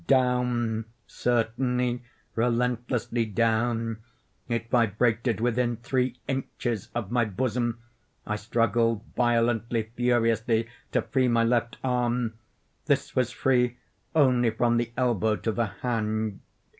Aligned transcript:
Down—certainly, 0.07 2.01
relentlessly 2.33 3.25
down! 3.27 3.97
It 4.49 4.67
vibrated 4.71 5.39
within 5.39 5.77
three 5.77 6.19
inches 6.27 6.89
of 6.95 7.11
my 7.11 7.23
bosom! 7.25 7.77
I 8.25 8.37
struggled 8.37 9.03
violently, 9.15 9.91
furiously, 9.95 10.67
to 10.93 11.03
free 11.03 11.27
my 11.27 11.43
left 11.43 11.77
arm. 11.83 12.33
This 12.87 13.15
was 13.15 13.29
free 13.29 13.77
only 14.15 14.49
from 14.49 14.77
the 14.77 14.91
elbow 14.97 15.35
to 15.35 15.51
the 15.51 15.67
hand. 15.67 16.39